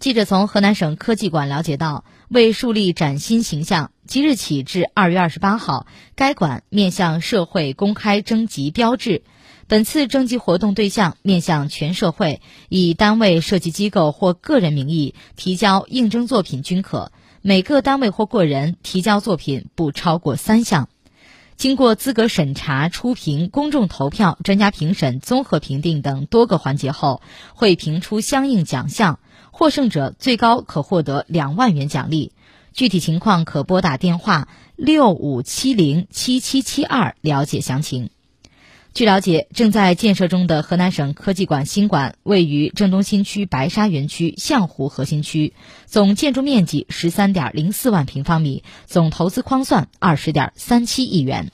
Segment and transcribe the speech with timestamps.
[0.00, 9.22] 记者从河南省科技馆了解到，为树立崭新形象，即日起至二月二十八号，该馆面向社会公开征集标志。
[9.68, 12.40] 本次征集活动对象面向全社会，
[12.70, 17.12] 以单位、设计机构或个人名义提交应征作品均可，
[17.42, 20.88] 每个单位或个人提交作品不超过三项。
[21.60, 27.20] 经过资格审查、初评、公众投票、专家评审、综合评定等多个环节后，
[27.52, 29.18] 会评出相应奖项。
[29.50, 32.32] 获胜者最高可获得两万元奖励，
[32.72, 38.08] 具体情况可拨打电话六五七零七七七二了解详情。
[38.92, 45.54] 据了解，正在建设中的河南省科技馆新馆位于郑东新区白沙园区象湖核心区，
[45.86, 51.52] 总建筑面积十三点零四万平方米，总投资匡算二十点三七亿元。